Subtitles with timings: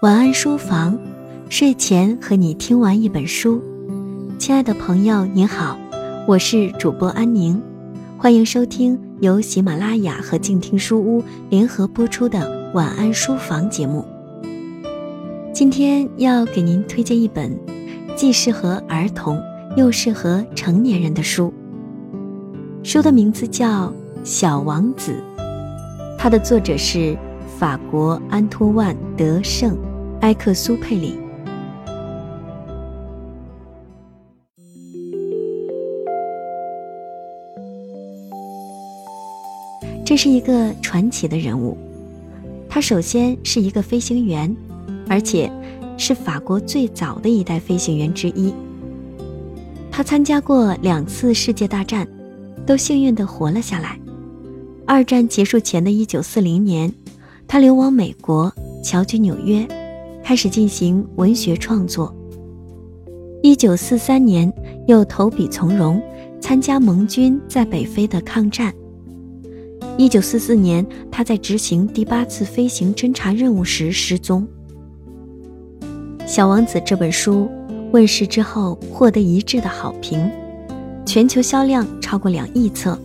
[0.00, 0.98] 晚安书房，
[1.50, 3.62] 睡前和你听完一本书。
[4.38, 5.78] 亲爱的朋友，您好，
[6.26, 7.60] 我是主播安宁，
[8.16, 14.02] 欢迎收听由喜马拉雅和静听书屋联合播出的晚安书房节目。
[15.52, 17.54] 今天要给您推荐一本
[18.16, 19.38] 既适合儿童
[19.76, 21.52] 又适合成年人的书。
[22.82, 23.88] 书的名字叫
[24.24, 25.12] 《小王子》，
[26.16, 27.14] 它的作者是
[27.58, 29.76] 法国安托万·德圣。
[30.20, 31.18] 埃克苏佩里，
[40.04, 41.76] 这是一个传奇的人物。
[42.68, 44.54] 他首先是一个飞行员，
[45.08, 45.50] 而且
[45.96, 48.54] 是法国最早的一代飞行员之一。
[49.90, 52.06] 他参加过两次世界大战，
[52.66, 53.98] 都幸运的活了下来。
[54.86, 56.92] 二战结束前的一九四零年，
[57.48, 58.52] 他流亡美国，
[58.84, 59.66] 侨居纽约。
[60.30, 62.14] 开始进行文学创作。
[63.42, 64.48] 一九四三年，
[64.86, 66.00] 又投笔从戎，
[66.40, 68.72] 参加盟军在北非的抗战。
[69.98, 74.46] 一九四四年，他在执行第八次飞行侦察任务时失踪。
[76.28, 77.50] 《小王子》这本书
[77.90, 80.30] 问世之后，获得一致的好评，
[81.04, 82.96] 全球销量超过两亿册，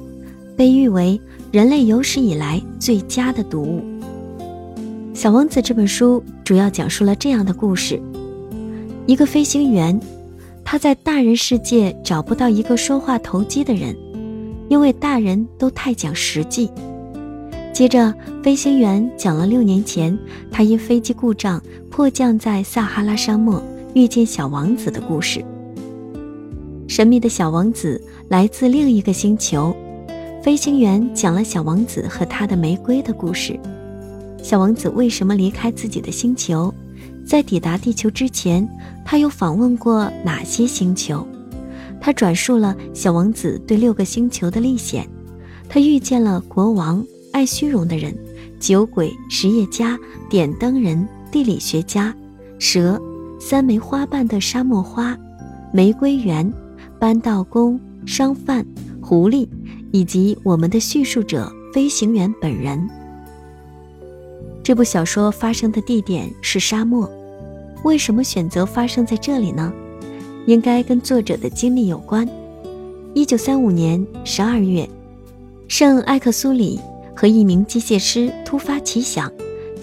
[0.56, 1.20] 被誉为
[1.52, 3.80] 人类有史以来最佳的读物。
[5.16, 7.98] 《小王子》这本书主要讲述了这样的故事：
[9.06, 9.98] 一个飞行员，
[10.62, 13.96] 他在大人世界找不到一个说话投机的人，
[14.68, 16.70] 因为大人都太讲实际。
[17.72, 20.20] 接着，飞行员讲了六年前
[20.52, 25.42] 他因飞机故障迫降在撒哈拉沙漠，遇见小王子的故事。
[26.90, 29.74] 神秘的小王子来自另一个星球，
[30.44, 33.58] 飞行员讲了小王子和他的玫瑰的故事。
[34.46, 36.72] 小王子为什么离开自己的星球？
[37.26, 38.70] 在抵达地球之前，
[39.04, 41.28] 他又访问过哪些星球？
[42.00, 45.10] 他转述了小王子对六个星球的历险。
[45.68, 48.16] 他遇见了国王、爱虚荣的人、
[48.60, 49.98] 酒鬼、实业家、
[50.30, 52.16] 点灯人、地理学家、
[52.60, 53.02] 蛇、
[53.40, 55.18] 三枚花瓣的沙漠花、
[55.74, 56.54] 玫瑰园、
[57.00, 58.64] 搬道工、商贩、
[59.02, 59.48] 狐狸，
[59.92, 62.88] 以及我们的叙述者飞行员本人。
[64.66, 67.08] 这部小说发生的地点是沙漠，
[67.84, 69.72] 为什么选择发生在这里呢？
[70.48, 72.28] 应该跟作者的经历有关。
[73.14, 74.90] 一九三五年十二月，
[75.68, 76.80] 圣埃克苏里
[77.16, 79.32] 和一名机械师突发奇想，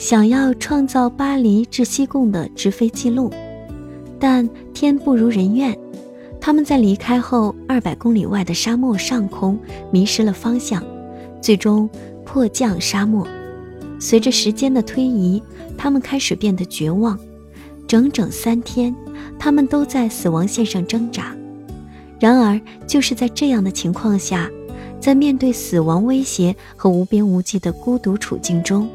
[0.00, 3.30] 想要创造巴黎至西贡的直飞记录，
[4.18, 5.78] 但天不如人愿，
[6.40, 9.56] 他们在离开后二百公里外的沙漠上空
[9.92, 10.82] 迷失了方向，
[11.40, 11.88] 最终
[12.24, 13.24] 迫降沙漠。
[14.02, 15.40] 随着时间的推移，
[15.78, 17.16] 他们开始变得绝望。
[17.86, 18.92] 整整三天，
[19.38, 21.36] 他们都在死亡线上挣扎。
[22.18, 24.50] 然而，就是在这样的情况下，
[24.98, 28.88] 在面对死亡威胁和无边无际的孤独处境中，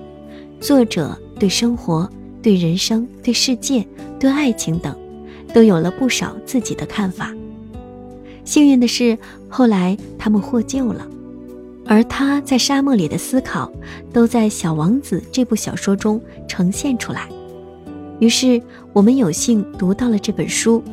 [0.59, 2.09] 作者对生活、
[2.41, 3.87] 对人生、对世界、
[4.19, 4.93] 对爱情等，
[5.53, 7.33] 都有了不少自己的看法。
[8.43, 11.07] 幸运的是，后来他们获救了。
[11.87, 13.71] 而他在沙漠里的思考，
[14.11, 17.29] 都在《小王子》这部小说中呈现出来。
[18.19, 18.61] 于是
[18.91, 20.83] 我们有幸读到了这本书，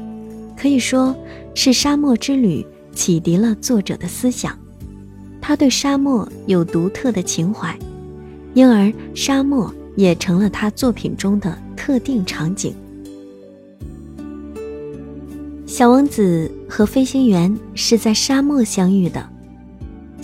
[0.56, 1.16] 可以说
[1.54, 4.56] 是沙漠之旅启迪了作者的思想。
[5.40, 7.76] 他对沙漠有独特的情怀，
[8.54, 12.72] 因而沙漠也成了他作品中的特定场景。
[15.66, 19.33] 小王子和飞行员是在沙漠相遇的。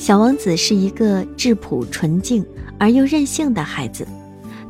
[0.00, 2.43] 小王子是一个质朴纯净
[2.78, 4.09] 而又任性的孩子，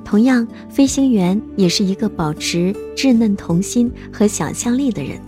[0.05, 5.21] 同样，飞行员也是一个保持稚嫩童心和想象力的人。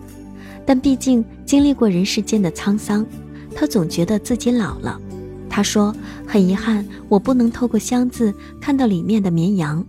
[0.67, 3.07] 但毕竟经历过人世间的沧桑，
[3.55, 5.01] 他总觉得自己老了。
[5.49, 5.95] 他说
[6.27, 9.87] ：“很遗憾，我不能透过箱子看到里面的绵羊。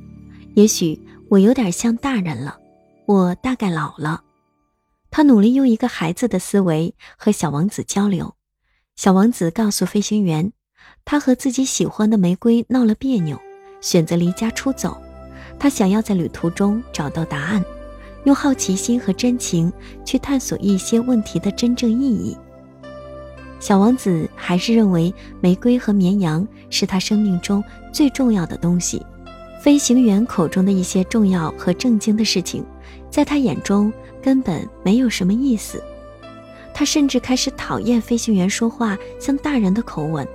[0.53, 2.55] 也许我有点像大人了，
[3.07, 4.21] 我大概老了。”
[5.09, 8.35] 他努力用一个孩子的思维和小王子交流。
[8.95, 10.53] 小王子告诉飞行员，
[11.03, 13.37] 他和自己喜欢的玫瑰闹了别扭，
[13.81, 14.95] 选择离家出走。
[15.59, 17.63] 他想要在旅途中找到答案，
[18.23, 19.71] 用好奇心和真情
[20.05, 22.37] 去探索一些问题的真正意义。
[23.59, 29.03] 小王子还是认为玫瑰和绵羊是他生命中最重要的东西。
[29.61, 32.63] 飞行员口中的一些重要和正经的事情，
[33.09, 33.91] 在他眼中
[34.21, 35.81] 根本没有什么意思。
[36.73, 40.27] 他甚至开始讨厌飞行员说话像大人的口吻，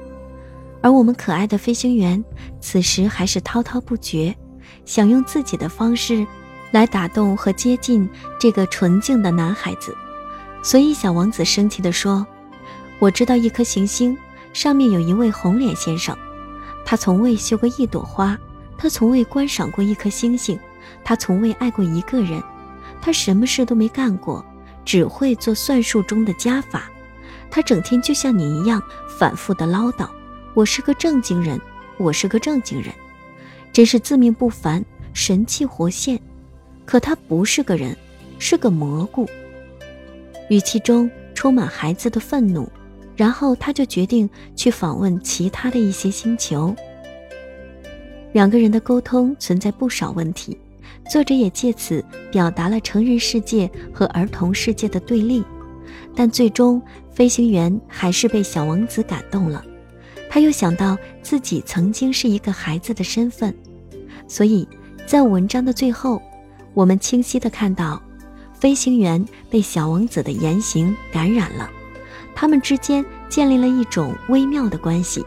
[0.81, 2.23] 而我们可爱的飞行员
[2.61, 4.35] 此时还是滔滔不绝，
[4.85, 6.27] 想用自己的方式
[6.71, 8.09] 来打动和接近
[8.39, 9.95] 这个纯净的男孩子。
[10.63, 12.27] 所以，小王子生气地说
[12.99, 14.17] ：“我知道一颗行星
[14.53, 16.17] 上面有一位红脸先生，
[16.85, 18.39] 他从未绣过一朵花，
[18.77, 20.59] 他从未观赏过一颗星星，
[21.05, 22.43] 他从未爱过一个人，
[23.01, 24.45] 他什么事都没干过，
[24.89, 26.91] 只会做算术中的加法。
[27.51, 28.83] 他整天就像你一样
[29.19, 30.09] 反复的唠叨
[30.57, 31.61] ：‘我是个正经人，
[31.99, 32.91] 我是个正经人。’
[33.71, 34.83] 真是自命不凡，
[35.13, 36.19] 神气活现。
[36.87, 37.95] 可他不是个人，
[38.39, 39.29] 是个蘑菇。”
[40.49, 42.67] 语气中充满孩子的愤怒，
[43.15, 44.27] 然后他就决定
[44.57, 46.75] 去访问其他的一些星球。
[48.33, 50.59] 两个人的沟通存在不少问题，
[51.11, 55.45] 作者也借此表达了成人世界和儿童世界的对立。
[56.15, 59.65] 但最终，飞行员还是被小王子感动了。
[60.29, 63.55] 他又想到自己曾经是一个孩子的身份，
[64.27, 64.69] 所以
[65.07, 66.21] 在文章的最后，
[66.75, 68.03] 我们清晰地看到。
[68.53, 71.71] 飞行员被小王子的言行感染了，
[72.35, 75.25] 他们之间建立了一种微妙的关系。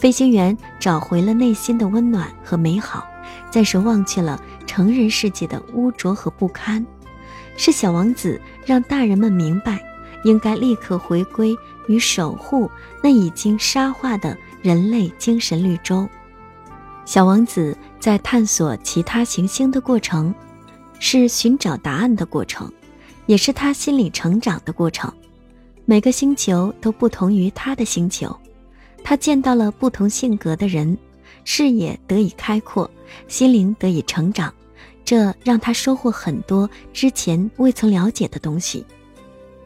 [0.00, 3.06] 飞行员找回了内心的温暖和美好，
[3.50, 6.84] 暂时忘却了成人世界的污浊和不堪。
[7.58, 9.78] 是小王子让大人们明白，
[10.24, 11.54] 应该立刻回归
[11.86, 12.70] 与守护
[13.02, 16.08] 那已经沙化的人类精神绿洲。
[17.04, 20.34] 小王子在探索其他行星的过程。
[21.02, 22.70] 是寻找答案的过程，
[23.24, 25.10] 也是他心理成长的过程。
[25.86, 28.38] 每个星球都不同于他的星球，
[29.02, 30.96] 他见到了不同性格的人，
[31.44, 32.90] 视野得以开阔，
[33.28, 34.52] 心灵得以成长，
[35.04, 38.84] 这让他收获很多之前未曾了解的东西。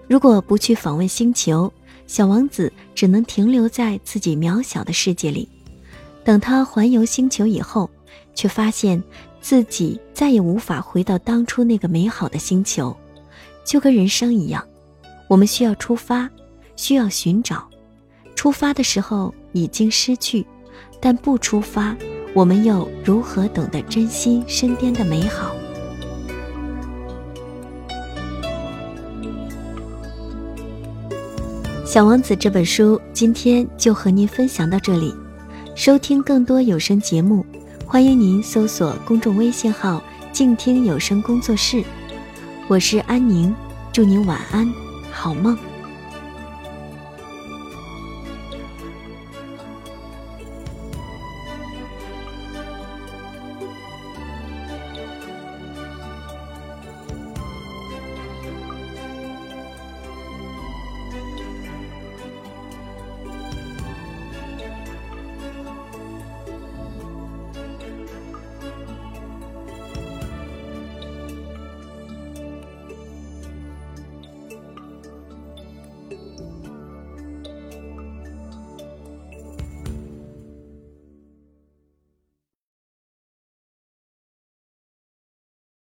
[0.08, 1.72] 如果不去访问星球，
[2.06, 5.48] 小王子只能停留在自己渺小的世界里。
[6.24, 7.90] 等他环游星球以后，
[8.34, 9.02] 却发现。
[9.44, 12.96] 自己再也无法回到当初那个美好的星球，
[13.62, 14.66] 就跟人生一样，
[15.28, 16.26] 我们需要出发，
[16.76, 17.68] 需要寻找。
[18.34, 20.44] 出发的时候已经失去，
[21.00, 21.96] 但不出发，
[22.34, 25.54] 我们又如何懂得珍惜身边的美好？
[31.86, 35.14] 《小王子》这本书今天就和您分享到这里，
[35.76, 37.46] 收听更多有声节目。
[37.86, 40.02] 欢迎您搜索公众微信号
[40.32, 41.84] “静听有声工作室”，
[42.66, 43.54] 我是安宁，
[43.92, 44.68] 祝您晚安，
[45.12, 45.56] 好梦。